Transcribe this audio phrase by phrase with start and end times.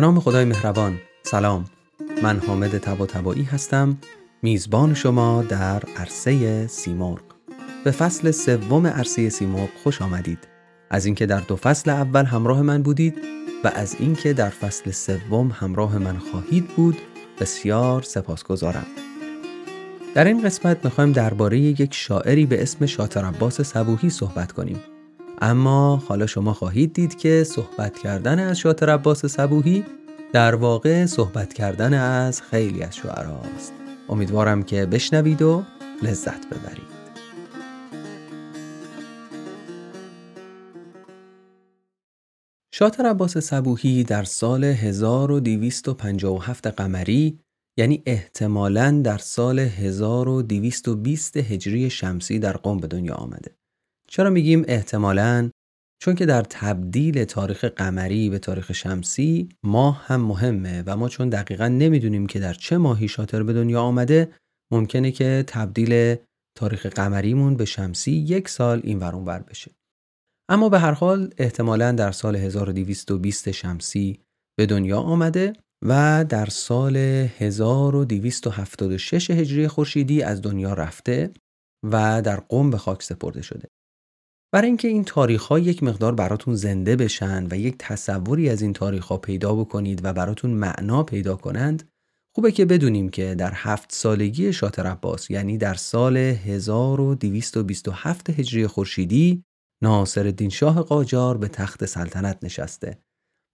[0.00, 0.98] نام خدای مهربان.
[1.22, 1.64] سلام.
[2.22, 3.98] من حامد تبا تبایی هستم.
[4.42, 7.20] میزبان شما در عرصه سیمرغ.
[7.84, 10.38] به فصل سوم عرصه سیمرغ خوش آمدید.
[10.90, 13.18] از اینکه در دو فصل اول همراه من بودید
[13.64, 16.96] و از اینکه در فصل سوم همراه من خواهید بود
[17.40, 18.86] بسیار سپاسگزارم.
[20.14, 24.80] در این قسمت می‌خوایم درباره یک شاعری به اسم شاطر عباس صبوهی صحبت کنیم.
[25.42, 29.84] اما حالا شما خواهید دید که صحبت کردن از شاطر عباس صبوهی
[30.32, 33.72] در واقع صحبت کردن از خیلی از شعراست
[34.08, 35.64] امیدوارم که بشنوید و
[36.02, 37.00] لذت ببرید
[42.74, 47.40] شاطر عباس صبوهی در سال 1257 قمری
[47.78, 53.56] یعنی احتمالاً در سال 1220 هجری شمسی در قم به دنیا آمده.
[54.08, 55.50] چرا میگیم احتمالاً؟
[56.02, 61.28] چون که در تبدیل تاریخ قمری به تاریخ شمسی ماه هم مهمه و ما چون
[61.28, 64.32] دقیقا نمی‌دونیم که در چه ماهی شاتر به دنیا آمده
[64.72, 66.16] ممکنه که تبدیل
[66.58, 69.70] تاریخ قمریمون به شمسی یک سال این ورون ور بشه.
[70.50, 74.20] اما به هر حال احتمالا در سال 1220 شمسی
[74.58, 75.52] به دنیا آمده
[75.84, 81.30] و در سال 1276 هجری خورشیدی از دنیا رفته
[81.84, 83.68] و در قم به خاک سپرده شده.
[84.52, 88.72] برای اینکه این تاریخ ها یک مقدار براتون زنده بشن و یک تصوری از این
[88.72, 91.88] تاریخ ها پیدا بکنید و براتون معنا پیدا کنند
[92.34, 99.44] خوبه که بدونیم که در هفت سالگی شاتر عباس یعنی در سال 1227 هجری خورشیدی
[99.82, 102.98] ناصر شاه قاجار به تخت سلطنت نشسته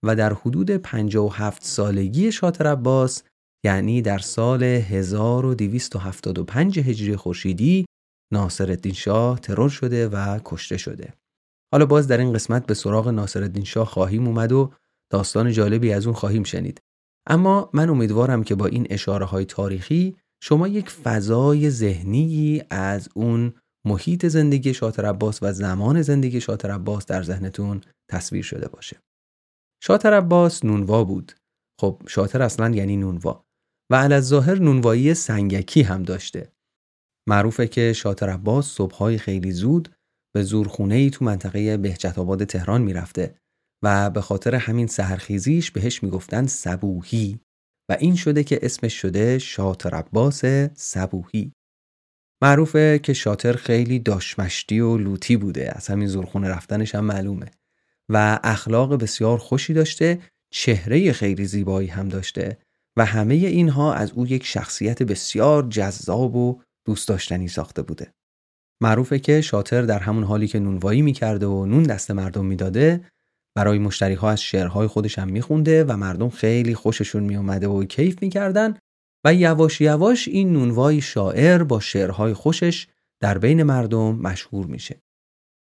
[0.03, 3.23] و در حدود 57 سالگی شاتر عباس
[3.65, 7.85] یعنی در سال 1275 هجری خورشیدی
[8.31, 11.13] ناصرالدین شاه ترور شده و کشته شده.
[11.71, 14.73] حالا باز در این قسمت به سراغ ناصرالدین شاه خواهیم اومد و
[15.11, 16.81] داستان جالبی از اون خواهیم شنید.
[17.27, 23.53] اما من امیدوارم که با این اشاره های تاریخی شما یک فضای ذهنی از اون
[23.85, 28.97] محیط زندگی شاتر عباس و زمان زندگی شاتر عباس در ذهنتون تصویر شده باشه.
[29.83, 31.31] شاتر عباس نونوا بود.
[31.81, 33.45] خب شاتر اصلا یعنی نونوا
[33.91, 36.51] و ظاهر نونوایی سنگکی هم داشته.
[37.27, 39.89] معروفه که شاتر عباس صبحهای خیلی زود
[40.33, 43.35] به زورخونه ای تو منطقه بهجت آباد تهران می‌رفته
[43.83, 47.39] و به خاطر همین سهرخیزیش بهش می‌گفتن سبوهی
[47.89, 51.51] و این شده که اسمش شده شاتر عباس سبوهی
[52.41, 57.51] معروفه که شاتر خیلی داشمشتی و لوتی بوده از همین زورخونه رفتنش هم معلومه
[58.09, 60.19] و اخلاق بسیار خوشی داشته
[60.51, 62.57] چهره خیلی زیبایی هم داشته
[62.97, 68.13] و همه اینها از او یک شخصیت بسیار جذاب و دوست داشتنی ساخته بوده.
[68.81, 73.05] معروفه که شاتر در همون حالی که نونوایی می‌کرده و نون دست مردم می‌داده
[73.55, 78.21] برای مشتری ها از شعرهای خودش هم میخونده و مردم خیلی خوششون میومده و کیف
[78.21, 78.77] می‌کردن
[79.25, 82.87] و یواش یواش این نونوای شاعر با شعرهای خوشش
[83.21, 85.01] در بین مردم مشهور میشه.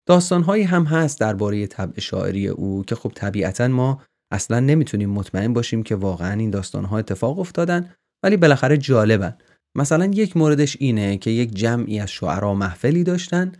[0.08, 4.02] داستانهایی هم هست درباره طبع شاعری او که خب طبیعتا ما
[4.32, 9.36] اصلا نمی‌تونیم مطمئن باشیم که واقعا این داستانها اتفاق افتادن ولی بالاخره جالبن
[9.76, 13.52] مثلا یک موردش اینه که یک جمعی از شعرا محفلی داشتن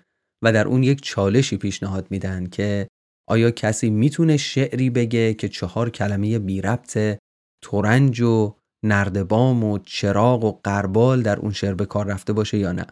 [0.45, 2.89] و در اون یک چالشی پیشنهاد میدن که
[3.29, 7.19] آیا کسی می‌تونه شعری بگه که چهار کلمه بی ربط
[7.63, 8.55] تورنج و
[8.85, 12.87] نردبام و چراغ و قربال در اون شعر به کار رفته باشه یا نه؟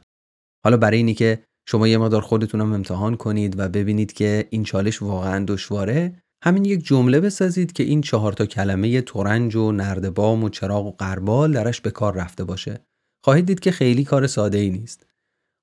[0.64, 5.02] حالا برای اینی که شما یه مقدار خودتونم امتحان کنید و ببینید که این چالش
[5.02, 10.48] واقعا دشواره همین یک جمله بسازید که این چهار تا کلمه تورنج و نردبام و
[10.48, 12.80] چراغ و قربال درش به کار رفته باشه.
[13.24, 15.06] خواهید دید که خیلی کار ساده ای نیست.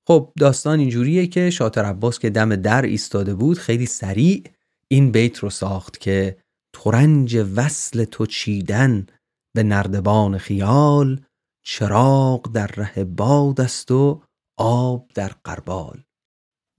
[0.06, 4.42] خب داستان اینجوریه که شاطر عباس که دم در ایستاده بود خیلی سریع
[4.88, 6.36] این بیت رو ساخت که
[6.72, 9.06] تورنج وصل تو چیدن
[9.54, 11.20] به نردبان خیال
[11.64, 14.22] چراغ در ره باد است و
[14.58, 16.02] آب در قربال.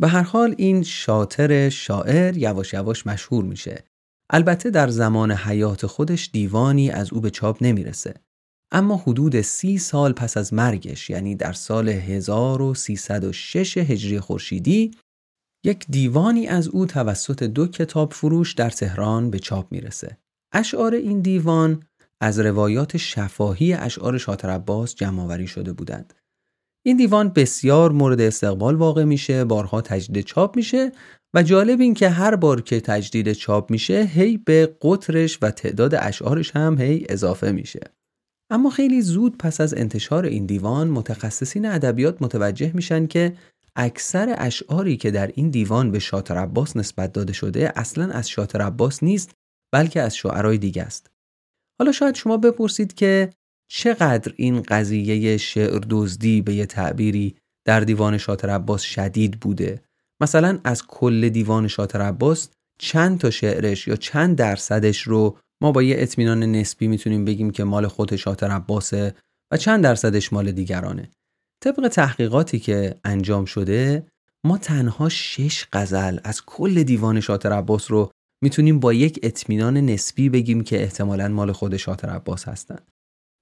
[0.01, 3.83] به هر حال این شاطر شاعر یواش یواش مشهور میشه.
[4.29, 8.13] البته در زمان حیات خودش دیوانی از او به چاپ نمی‌رسه.
[8.71, 14.91] اما حدود سی سال پس از مرگش یعنی در سال 1306 هجری خورشیدی
[15.65, 20.17] یک دیوانی از او توسط دو کتاب فروش در تهران به چاپ می‌رسه.
[20.53, 21.83] اشعار این دیوان
[22.21, 26.13] از روایات شفاهی اشعار شاطر عباس جمعآوری شده بودند.
[26.85, 30.91] این دیوان بسیار مورد استقبال واقع میشه، بارها تجدید چاپ میشه
[31.33, 35.95] و جالب این که هر بار که تجدید چاپ میشه هی به قطرش و تعداد
[35.95, 37.79] اشعارش هم هی اضافه میشه.
[38.51, 43.33] اما خیلی زود پس از انتشار این دیوان متخصصین ادبیات متوجه میشن که
[43.75, 48.61] اکثر اشعاری که در این دیوان به شاطر عباس نسبت داده شده اصلا از شاطر
[48.61, 49.31] عباس نیست
[49.73, 51.09] بلکه از شعرهای دیگه است.
[51.79, 53.29] حالا شاید شما بپرسید که
[53.71, 59.81] چقدر این قضیه شعر دزدی به یه تعبیری در دیوان شاطر عباس شدید بوده
[60.21, 62.49] مثلا از کل دیوان شاطر عباس
[62.79, 67.63] چند تا شعرش یا چند درصدش رو ما با یه اطمینان نسبی می‌تونیم بگیم که
[67.63, 69.15] مال خود شاطر عباسه
[69.51, 71.09] و چند درصدش مال دیگرانه.
[71.63, 74.07] طبق تحقیقاتی که انجام شده
[74.45, 78.11] ما تنها شش غزل از کل دیوان شاطر عباس رو
[78.43, 82.91] می‌تونیم با یک اطمینان نسبی بگیم که احتمالا مال خود شاطر عباس هستند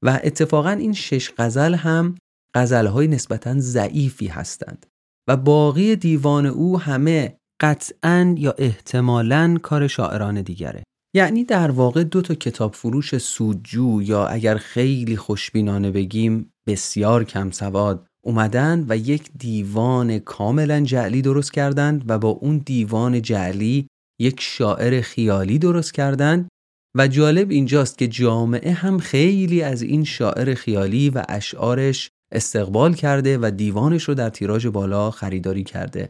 [0.06, 2.16] و اتفاقا این شش غزل هم
[2.54, 4.86] غزلهای نسبتا ضعیفی هستند
[5.30, 10.83] و باقی دیوان او همه قطعا یا احتمالا کار شاعران دیگره.
[11.13, 17.51] یعنی در واقع دو تا کتاب فروش سودجو یا اگر خیلی خوشبینانه بگیم بسیار کم
[17.51, 23.88] سواد اومدن و یک دیوان کاملا جعلی درست کردند و با اون دیوان جعلی
[24.19, 26.50] یک شاعر خیالی درست کردند
[26.95, 33.38] و جالب اینجاست که جامعه هم خیلی از این شاعر خیالی و اشعارش استقبال کرده
[33.38, 36.09] و دیوانش رو در تیراژ بالا خریداری کرده.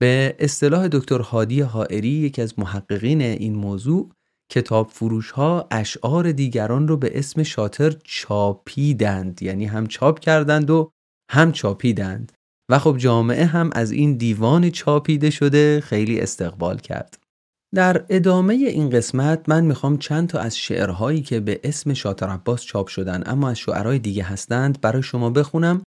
[0.00, 4.10] به اصطلاح دکتر هادی حائری یکی از محققین این موضوع
[4.50, 9.42] کتاب فروش ها اشعار دیگران رو به اسم شاطر چاپیدند.
[9.42, 10.90] یعنی هم چاپ کردند و
[11.30, 12.32] هم چاپیدند.
[12.70, 17.18] و خب جامعه هم از این دیوان چاپیده شده خیلی استقبال کرد.
[17.74, 22.62] در ادامه این قسمت من می‌خوام چند تا از شعرهایی که به اسم شاطر عباس
[22.62, 25.82] چاپ شدن اما از شعرهای دیگه هستند برای شما بخونم.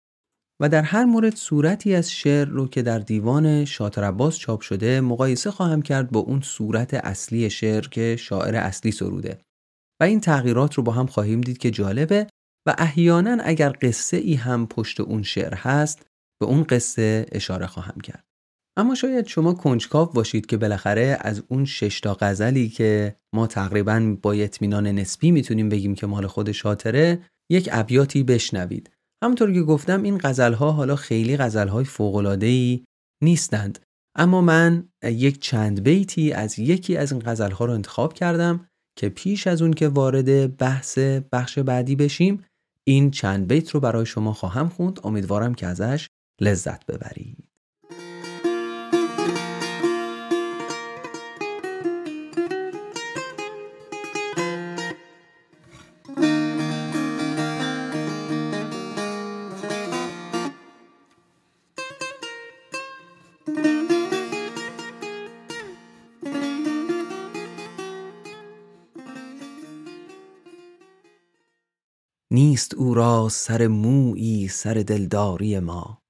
[0.61, 5.01] و در هر مورد صورتی از شعر رو که در دیوان شاطر عباس چاپ شده
[5.01, 9.39] مقایسه خواهم کرد با اون صورت اصلی شعر که شاعر اصلی سروده.
[10.01, 12.27] و این تغییرات رو با هم خواهیم دید که جالبه
[12.67, 16.07] و احیانا اگر قصه ای هم پشت اون شعر هست
[16.41, 18.25] به اون قصه اشاره خواهم کرد.
[18.79, 24.33] اما شاید شما کنجکاو باشید که بالاخره از اون ششتا غزلی که ما تقریبا با
[24.33, 28.91] اطمینان نسبی می‌تونیم بگیم که مال خود شاطره یک ابیاتی بشنوید.
[29.25, 32.85] همونطور که گفتم این غزلها حالا خیلی غزلهای فوق‌العاده‌ای
[33.23, 33.79] نیستند.
[34.19, 38.69] اما من یک چند بیتی از یکی از این غزلها رو انتخاب کردم
[38.99, 40.99] که پیش از اون که وارد بحث
[41.33, 42.45] بخش بعدی بشیم
[42.85, 45.01] این چند بیت رو برای شما خواهم خوند.
[45.05, 46.07] امیدوارم که ازش
[46.41, 47.46] لذت ببرید.
[72.37, 76.03] نیست او را سر مویی سر دلداری ما.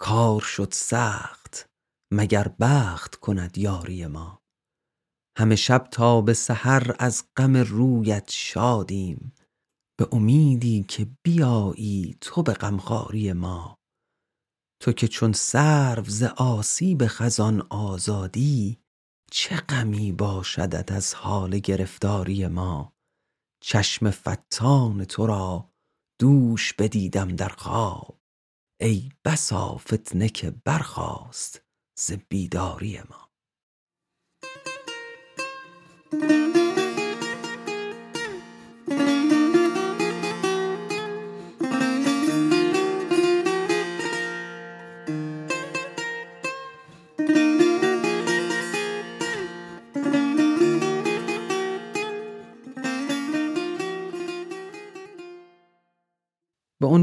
[0.00, 1.66] کار شد سخت
[2.12, 4.42] مگر بخت کند یاری ما.
[5.38, 9.32] همه شب تا به سحر از غم رویت شادیم
[9.98, 13.78] به امیدی که بیایی تو به غمخواری ما.
[14.82, 18.78] تو که چون سرو ز آسیب خزان آزادی
[19.30, 22.93] چه غمی باشدت از حال گرفتاری ما؟
[23.66, 25.70] چشم فتان تو را
[26.20, 28.20] دوش بدیدم در خواب.
[28.80, 31.64] ای بسا فتنه که برخاست
[31.98, 33.30] ز بیداری ما.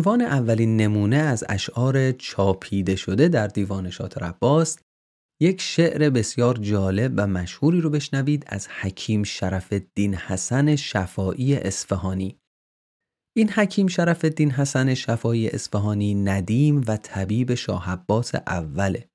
[0.02, 4.78] عنوان اولین نمونه از اشعار چاپیده شده در دیوان شاطر عباس
[5.42, 12.40] یک شعر بسیار جالب و مشهوری رو بشنوید از حکیم شرف الدین حسن شفایی اصفهانی.
[13.38, 19.10] این حکیم شرف الدین حسن شفایی اصفهانی ندیم و طبیب شاه عباس اوله.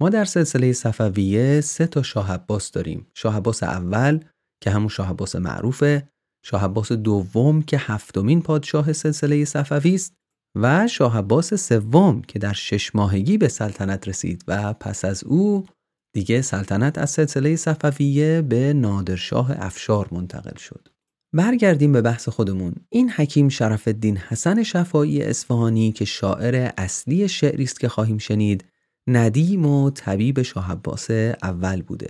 [0.00, 3.06] ما در سلسله صفویه سه تا شاه عباس داریم.
[3.14, 4.24] شاه عباس اول
[4.62, 6.08] که همون شاه عباس معروفه.
[6.46, 10.14] شاه عباس دوم که هفتمین پادشاه سلسله صفوی است
[10.54, 15.66] و شاه عباس سوم که در شش ماهگی به سلطنت رسید و پس از او
[16.12, 20.88] دیگه سلطنت از سلسله صفویه به نادرشاه افشار منتقل شد.
[21.32, 22.74] برگردیم به بحث خودمون.
[22.88, 28.64] این حکیم شرف الدین حسن شفایی اصفهانی که شاعر اصلی شعری است که خواهیم شنید،
[29.06, 31.10] ندیم و طبیب شاه عباس
[31.42, 32.08] اول بوده.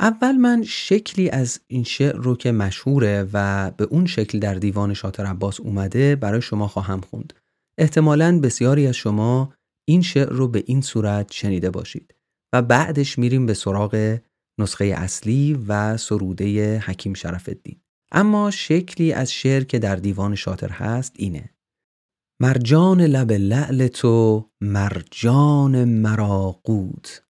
[0.00, 4.94] اول من شکلی از این شعر رو که مشهوره و به اون شکل در دیوان
[4.94, 7.32] شاطر عباس اومده برای شما خواهم خوند.
[7.78, 9.54] احتمالا بسیاری از شما
[9.88, 12.14] این شعر رو به این صورت شنیده باشید
[12.52, 14.18] و بعدش میریم به سراغ
[14.60, 17.80] نسخه اصلی و سروده حکیم شرف الدین.
[18.12, 21.50] اما شکلی از شعر که در دیوان شاطر هست اینه
[22.40, 27.27] مرجان لب لعل تو مرجان مراقوت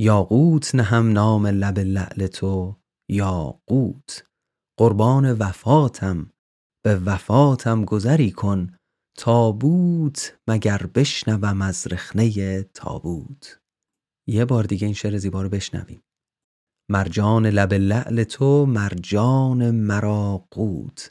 [0.00, 2.76] یاقوت نهم نام لب لعل تو
[3.10, 4.24] یاقوت.
[4.78, 6.32] قربان وفاتم
[6.84, 8.76] به وفاتم گذری کن.
[9.18, 13.60] تابوت مگر بشنوم از رخنه تابوت.
[14.28, 16.02] یه بار دیگه این شعر زیبا رو بشنویم.
[16.90, 21.10] مرجان لب لعل تو مرجان مراقوت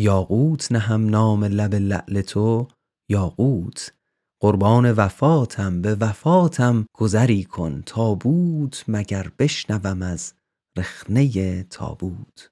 [0.00, 2.68] یاقوت نهم نام لب لعل تو
[3.10, 3.95] یاقوت.
[4.42, 10.34] قربان وفاتم به وفاتم گذری کن تابوت مگر بشنوم از
[10.78, 12.50] رخنه تابوت.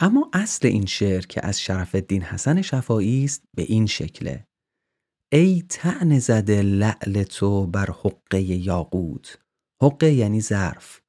[0.00, 4.44] اما اصل این شعر که از شرف الدین حسن شفایی است به این شکله.
[5.32, 9.38] ای تن زده لعل تو بر حقه یاقوت.
[9.82, 11.00] حقه یعنی ظرف.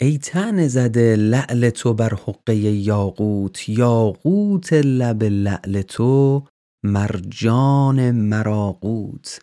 [0.00, 3.68] ای تن زده لعل تو بر حقه یاقوت.
[3.68, 6.44] یاقوت لب لعل تو
[6.84, 9.40] مرجان مراقوت.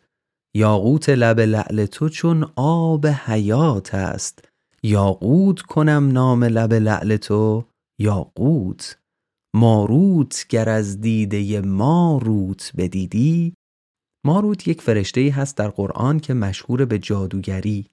[0.55, 4.47] یاقوت لب لعل تو چون آب حیات است.
[4.83, 7.65] یاقوت کنم نام لب لعل تو
[7.99, 8.99] یاقوت.
[9.55, 13.53] ماروت گر از دیده ماروت بدیدی.
[14.25, 17.87] ماروت یک فرشته هست در قرآن که مشهور به جادوگری.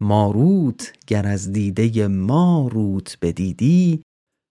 [0.00, 4.02] ماروت گر از دیده ماروت بدیدی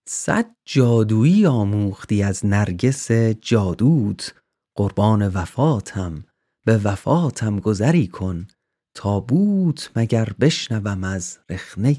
[0.08, 4.36] صد جادویی آموختی از نرگس جادوت.
[4.78, 6.24] قربان وفاتم
[6.66, 8.48] به وفاتم گذری کن.
[8.96, 11.96] تابوت مگر بشنوم از رخنه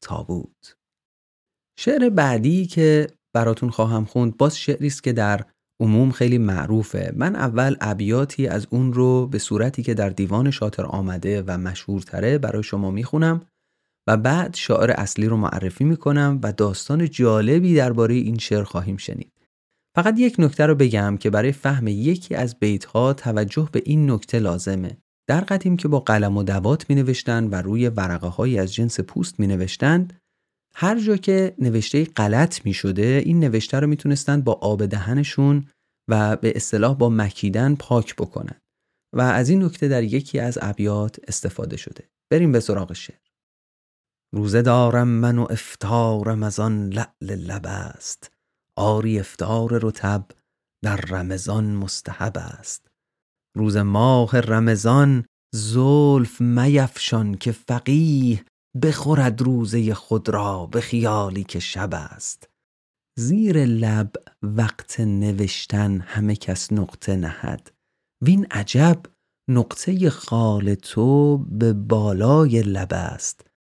[0.00, 0.76] تابوت.
[1.78, 5.44] شعر بعدی که براتون خواهم خوند باز شعری است که در
[5.80, 7.12] عموم خیلی معروفه.
[7.16, 12.38] من اول ابیاتی از اون رو به صورتی که در دیوان شاطر آمده و مشهورتره
[12.38, 13.46] برای شما می‌خونم.
[14.06, 19.32] و بعد شاعر اصلی رو معرفی می‌کنم و داستان جالبی درباره این شعر خواهیم شنید.
[19.96, 24.38] فقط یک نکته رو بگم که برای فهم یکی از بیتها توجه به این نکته
[24.38, 24.96] لازمه.
[25.28, 29.00] در قدیم که با قلم و دوات می نوشتن و روی ورقه های از جنس
[29.00, 30.20] پوست می نوشتند
[30.74, 35.66] هر جا که نوشته غلط می شده این نوشته رو می‌تونستند با آب دهنشون
[36.10, 38.60] و به اصطلاح با مکیدن پاک بکنن.
[39.14, 42.04] و از این نکته در یکی از ابیات استفاده شده.
[42.30, 43.23] بریم به سراغ شعر.
[44.34, 48.30] روزه دارم من و افتارم از آن لعل لب است.
[48.76, 50.26] آری افتار رتب
[50.84, 52.86] در رمضان مستحب است.
[53.56, 55.24] روز ماه رمضان
[55.54, 58.44] زلف میفشان که فقیه
[58.82, 62.48] بخورد روزه خود را به خیالی که شب است.
[63.18, 64.12] زیر لب
[64.42, 67.72] وقت نوشتن همه کس نقطه نهد.
[68.22, 69.02] وین عجب
[69.50, 73.53] نقطه خال تو به بالای لب است.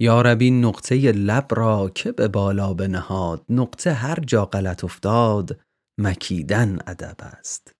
[0.00, 5.60] یارب نقطه لب را که به بالا بنهاد نقطه هر جا غلط افتاد
[6.00, 7.72] مکیدن ادب است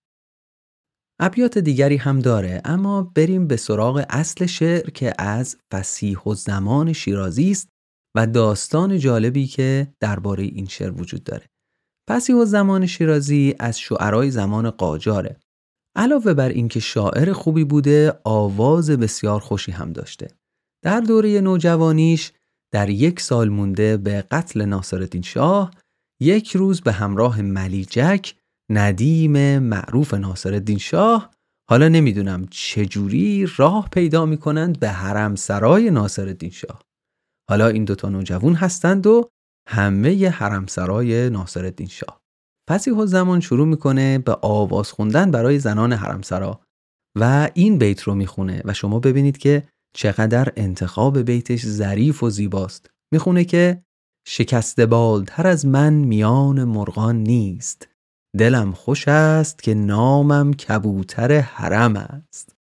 [1.21, 6.93] ابیات دیگری هم داره اما بریم به سراغ اصل شعر که از فسیح و زمان
[6.93, 7.69] شیرازی است
[8.15, 11.45] و داستان جالبی که درباره این شعر وجود داره.
[12.09, 15.39] فسیح و زمان شیرازی از شعرای زمان قاجاره.
[15.95, 20.27] علاوه بر اینکه شاعر خوبی بوده، آواز بسیار خوشی هم داشته.
[20.83, 22.31] در دوره نوجوانیش
[22.73, 25.71] در یک سال مونده به قتل ناصرالدین شاه
[26.21, 28.35] یک روز به همراه ملیجک
[28.71, 31.31] ندیم معروف ناصرالدین شاه
[31.69, 36.81] حالا نمی‌دونم چجوری راه پیدا می‌کنند به حرم سرای ناصرالدین شاه.
[37.49, 39.29] حالا این دوتا نوجوان هستند و
[39.67, 42.21] همه حرم سرای ناصرالدین شاه.
[42.69, 46.61] فسیح زمان شروع می‌کنه به آواز خوندن برای زنان حرم سرا
[47.19, 52.89] و این بیت رو می‌خونه و شما ببینید که چقدر انتخاب بیتش ظریف و زیباست.
[53.13, 53.83] می‌خونه که
[54.27, 57.87] شکست بالتر از من میان مرغان نیست.
[58.37, 62.55] دلم خوش است که نامم کبوتر حرم است.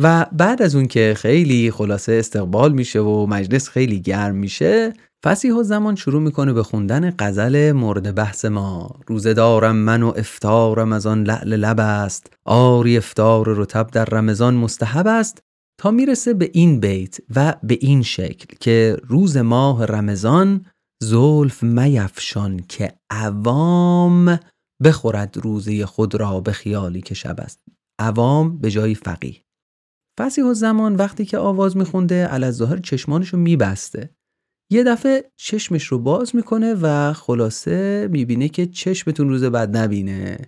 [0.00, 4.92] و بعد از اون که خیلی خلاصه استقبال میشه و مجلس خیلی گرم میشه
[5.24, 9.00] فسیح و زمان شروع می‌کنه به خوندن غزل مورد بحث ما.
[9.06, 12.32] روزه دارم من و افتارم از آن لعل لب است.
[12.44, 15.42] آری افتار رتب در رمضان مستحب است.
[15.90, 20.66] می‌رسه به این بیت و به این شکل که روز ماه رمضان
[21.02, 24.38] زلف میفشان که عوام
[24.84, 27.60] بخورد روزی خود را به خیالی که شب است.
[27.98, 29.44] عوام به جای فقیه.
[30.18, 34.10] فسیح زمان وقتی که آواز میخونده ظاهر چشمانش رو میبسته.
[34.70, 40.38] یه دفعه چشمش رو باز می‌کنه و خلاصه می‌بینه که چشمتون روز بعد نبینه.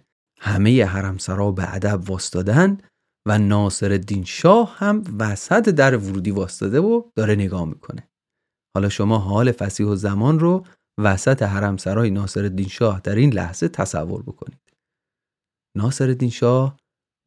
[0.41, 2.79] همه حرم سرا به ادب واستادن
[3.27, 8.09] و ناصر الدین شاه هم وسط در ورودی واستاده و داره نگاه می‌کنه.
[8.77, 10.67] حالا شما حال فسیح و زمان رو
[10.99, 14.73] وسط حرمسرای ناصرالدین شاه در این لحظه تصور بکنید.
[15.77, 16.77] ناصرالدین شاه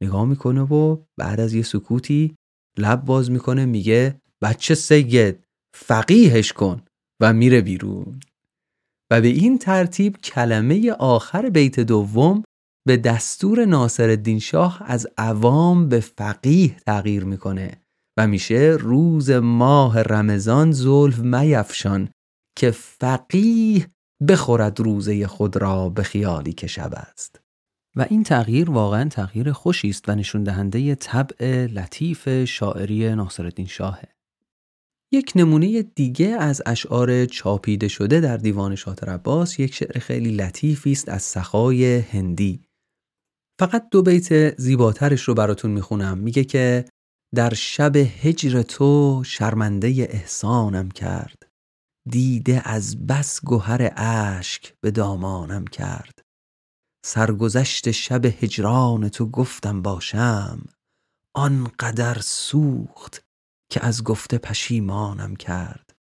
[0.04, 2.36] نگاه می‌کنه و بعد از یه سکوتی
[2.78, 6.82] لب باز می‌کنه میگه بچه سید فقیهش کن
[7.22, 8.20] و میره بیرون.
[9.12, 12.44] و به این ترتیب کلمه آخر بیت دوم
[12.88, 17.82] به دستور ناصر شاه از عوام به فقیه تغییر می‌کنه
[18.18, 22.10] و میشه روز ماه رمضان زلف میفشان
[22.58, 23.88] که فقیه
[24.28, 27.42] بخورد روزه خود را به خیالی که شب است.
[27.96, 34.08] و این تغییر واقعا تغییر خوشی است و نشون دهنده طبع لطیف شاعری ناصرالدین شاهه.
[35.12, 40.92] یک نمونه دیگه از اشعار چاپیده شده در دیوان شاطر عباس یک شعر خیلی لطیفی
[40.92, 42.69] است از سخای هندی.
[43.60, 46.18] فقط دو بیت زیباترش رو براتون می‌خونم.
[46.18, 46.86] میگه که
[47.36, 51.44] در شب هجر تو شرمنده احسانم کرد.
[52.10, 56.22] دیده از بس گوهر اشک به دامانم کرد.
[57.06, 60.66] سرگذشت شب هجران تو گفتم باشم
[61.36, 63.24] آنقدر سوخت
[63.72, 65.94] که از گفته پشیمانم کرد.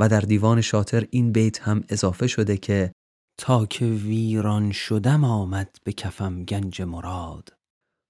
[0.00, 2.92] و در دیوان شاطر این بیت هم اضافه شده که
[3.38, 7.48] تا که ویران شدم آمد به کفم گنج مراد.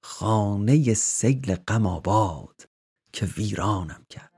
[0.04, 2.68] خانه سیل غم آباد
[3.12, 4.30] که ویرانم کرد.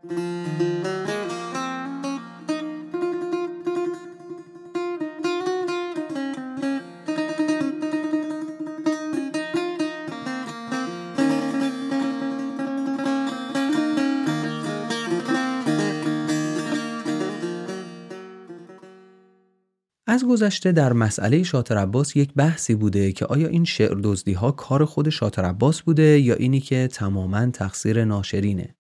[20.17, 24.51] از گذشته در مسئله شاطر عباس یک بحثی بوده که آیا این شعر دزدی ها
[24.53, 28.75] کار خود شاطر عباس بوده یا اینی که تماما تقصیر ناشرینه؟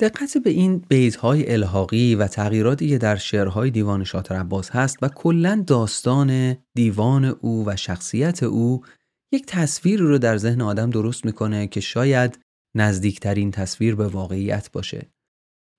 [0.00, 4.98] دقت به این بیت های الحاقی و تغییراتی که در شعرهای دیوان شاطر عباس هست
[5.02, 8.84] و کلا داستان دیوان او و شخصیت او
[9.32, 12.38] یک تصویر رو در ذهن آدم درست می‌کنه که شاید
[12.76, 15.06] نزدیکترین تصویر به واقعیت باشه.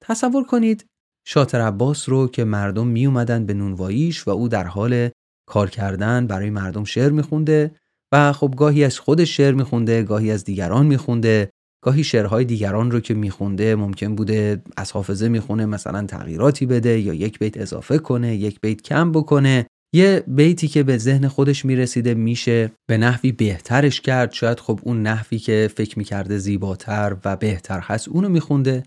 [0.03, 0.85] تصور کنید
[1.31, 5.09] شاطر عباس رو که مردم می اومدن به نونواییش و او در حال
[5.49, 7.71] کار کردن برای مردم شعر میخونده
[8.13, 11.49] و خب گاهی از خودش شعر میخونده گاهی از دیگران میخونده
[11.83, 17.13] گاهی شعرهای دیگران رو که میخونده ممکن بوده از حافظه می‌خونه مثلا تغییراتی بده یا
[17.13, 19.65] یک بیت اضافه کنه یک بیت کم بکنه.
[19.95, 24.31] یه بیتی که به ذهن خودش می‌رسیده میشه به نحوی بهترش کرد.
[24.31, 28.83] شاید خب اون نحوی که فکر می‌کرده زیباتر و بهتر هست اونو میخونده.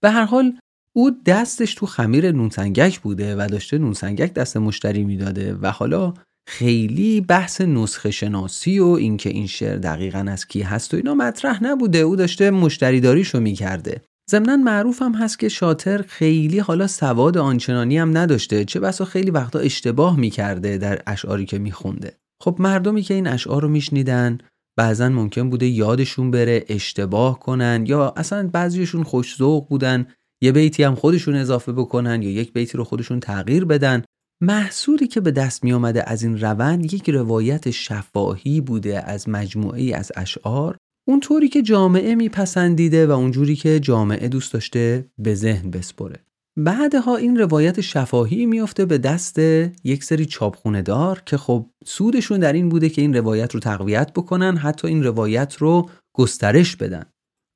[0.00, 0.52] به هر حال
[0.96, 6.14] او دستش تو خمیر نونسنگک بوده و داشته نونسنگک دست مشتری می‌داده و حالا
[6.48, 11.64] خیلی بحث نسخه شناسی و اینکه این شعر دقیقا از کی هست و اینا مطرح
[11.64, 11.98] نبوده.
[11.98, 14.02] او داشته مشتری داریشو می‌کرده.
[14.30, 19.30] ضمنا معروف هم هست که شاتر خیلی حالا سواد آنچنانی هم نداشته چه بسا خیلی
[19.30, 22.16] وقتا اشتباه می‌کرده در اشعاری که میخونده.
[22.42, 24.38] خب مردمی که این اشعار رو میشنیدن
[24.78, 30.06] بعضا ممکن بوده یادشون بره اشتباه کنن یا اصلا بعضیشون خوشذوق بودن.
[30.42, 34.02] یه بیتی هم خودشون اضافه بکنن یا یک بیتی رو خودشون تغییر بدن.
[34.42, 39.96] محصولی که به دست می آمده از این روند یک روایت شفاهی بوده از مجموعه
[39.96, 40.76] از اشعار.
[41.08, 46.16] اونطوری که جامعه میپسندیده و اونجوری که جامعه دوست داشته به ذهن بسپره.
[46.56, 49.38] بعدها این روایت شفاهی میافته به دست
[49.84, 54.12] یک سری چاپخونه دار که خب سودشون در این بوده که این روایت رو تقویت
[54.12, 57.04] بکنن حتی این روایت رو گسترش بدن.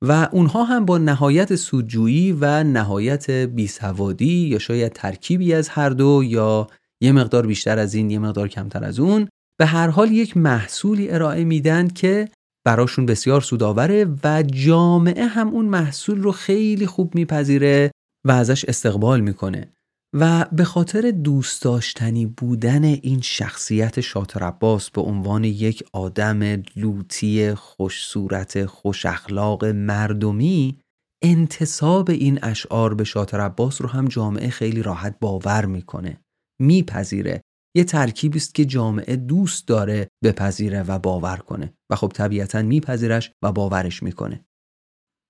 [0.01, 6.21] و اونها هم با نهایت سودجویی و نهایت بیسوادی یا شاید ترکیبی از هر دو
[6.25, 6.67] یا
[7.01, 9.27] یه مقدار بیشتر از این یه مقدار کمتر از اون
[9.59, 12.29] به هر حال یک محصولی ارائه میدن که
[12.65, 17.91] براشون بسیار سودآوره و جامعه هم اون محصول رو خیلی خوب میپذیره
[18.25, 19.74] و ازش استقبال می‌کنه.
[20.17, 27.53] و به خاطر دوست داشتنی بودن این شخصیت شاطر عباس به عنوان یک آدم لوتی
[27.53, 30.79] خوش صورت خوش اخلاق مردمی
[31.23, 36.21] انتصاب این اشعار به شاطر عباس رو هم جامعه خیلی راحت باور می‌کنه
[36.61, 37.41] میپذیره.
[37.77, 43.31] یه ترکیبی است که جامعه دوست داره بپذیره و باور کنه و خب طبیعتا میپذیرش
[43.43, 44.45] و باورش می‌کنه.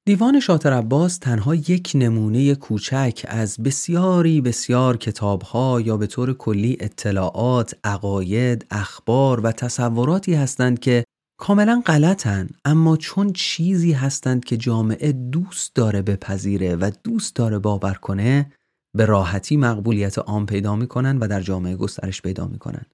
[0.07, 6.77] دیوان شاطر عباس تنها یک نمونه کوچک از بسیاری بسیار کتابها یا به طور کلی
[6.79, 11.03] اطلاعات، عقاید، اخبار و تصوراتی هستند که
[11.39, 17.93] کاملا غلطن اما چون چیزی هستند که جامعه دوست داره بپذیره و دوست داره باور
[17.93, 18.51] کنه
[18.97, 22.85] به راحتی مقبولیت عام پیدا می‌کنن و در جامعه گسترش پیدا می‌کنن.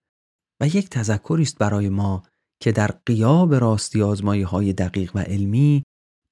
[0.62, 2.24] و یک تذکری است برای ما
[2.62, 5.84] که در قیاب راستی آزمایی های دقیق و علمی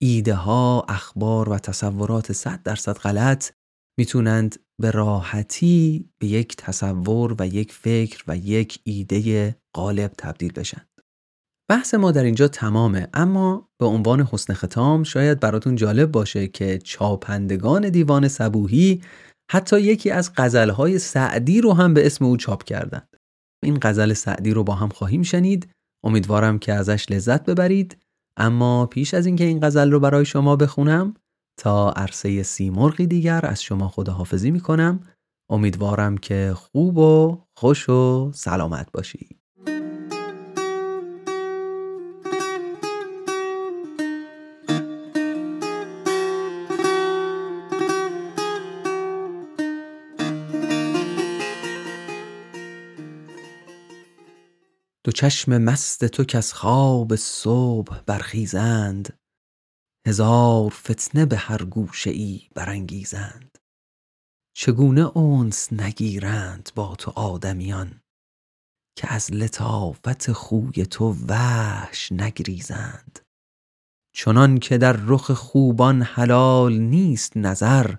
[0.02, 3.52] ایده ها، اخبار و تصورات صد درصد غلط
[4.00, 10.86] می‌تونند به راحتی به یک تصور و یک فکر و یک ایده غالب تبدیل بشن.
[11.70, 16.78] بحث ما در اینجا تمامه اما به عنوان حسن ختام شاید براتون جالب باشه که
[16.78, 19.02] چاپندگان دیوان صبوهی
[19.52, 23.16] حتی یکی از غزلهای سعدی رو هم به اسم او چاپ کردند.
[23.64, 25.70] این غزل سعدی رو با هم خواهیم شنید.
[26.06, 27.98] امیدوارم که ازش لذت ببرید.
[28.40, 31.14] اما پیش از اینکه این غزل رو برای شما بخونم
[31.60, 35.00] تا عرصه سیمرغی دیگر از شما خداحافظی می‌کنم.
[35.50, 39.39] امیدوارم که خوب و خوش و سلامت باشید.
[55.10, 59.20] دو چشم مست تو که از خواب صبح برخیزند
[60.08, 63.58] هزار فتنه به هر گوشه ای برانگیزند.
[64.56, 68.02] چگونه اونس نگیرند با تو آدمیان
[68.98, 73.20] که از لطافت خوی تو وحش نگریزند؟
[74.16, 77.96] چنان که در رخ خوبان حلال نیست نظر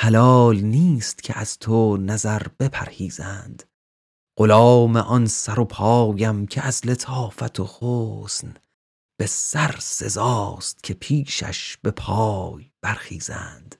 [0.00, 3.71] حلال نیست که از تو نظر بپرهیزند.
[4.38, 8.54] غلام آن سر و پایم که از لطافت و حسن
[9.18, 13.76] به سر سزاست که پیشش به پای برخیزند.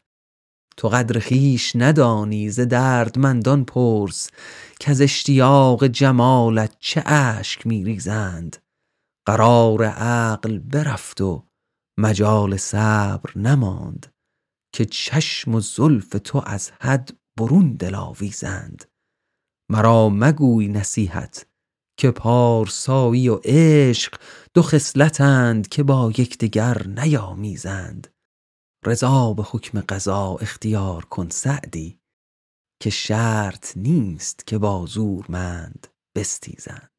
[0.76, 4.30] تو قدر خیش ندانی ز دردمندان پرس
[4.80, 8.56] که از اشتیاق جمالت چه اشک میریزند.
[9.26, 11.46] قرار عقل برفت و
[11.98, 14.14] مجال صبر نماند
[14.74, 18.91] که چشم و زلف تو از حد برون دلاویزند.
[19.72, 21.46] مرا مگوی نصیحت
[21.96, 24.14] که پارسایی و عشق
[24.54, 28.06] دو خصلتند که با یکدیگر نیامیزند.
[28.86, 31.98] رضا به حکم قضا اختیار کن سعدی
[32.82, 36.90] که شرط نیست که با زورمند بستیزند.